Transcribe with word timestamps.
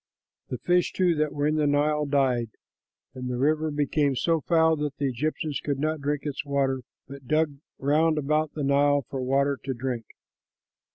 The 0.49 0.57
fish, 0.57 0.93
too, 0.93 1.13
that 1.17 1.31
were 1.31 1.45
in 1.45 1.57
the 1.57 1.67
Nile 1.67 2.07
died, 2.07 2.49
and 3.13 3.29
the 3.29 3.37
river 3.37 3.69
became 3.69 4.15
so 4.15 4.41
foul 4.41 4.75
that 4.77 4.97
the 4.97 5.05
Egyptians 5.07 5.59
could 5.63 5.77
not 5.77 6.01
drink 6.01 6.25
its 6.25 6.43
water, 6.43 6.81
but 7.07 7.27
dug 7.27 7.59
round 7.77 8.17
about 8.17 8.53
the 8.55 8.63
Nile 8.63 9.05
for 9.11 9.21
water 9.21 9.59
to 9.63 9.73
drink. 9.75 10.07